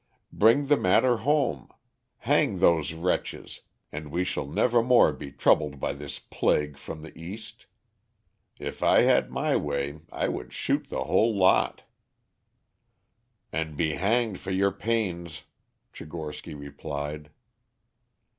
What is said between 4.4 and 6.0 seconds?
never more be troubled by